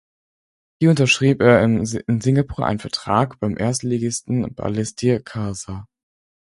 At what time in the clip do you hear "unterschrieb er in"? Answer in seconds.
0.89-1.85